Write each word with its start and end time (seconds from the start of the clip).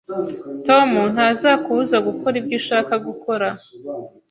Tom 0.67 0.89
ntazakubuza 1.13 1.97
gukora 2.07 2.35
ibyo 2.41 2.55
ushaka 2.61 2.93
gukora 3.07 3.47